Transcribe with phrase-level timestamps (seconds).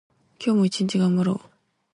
[0.39, 1.39] 今日も一日頑張ろう。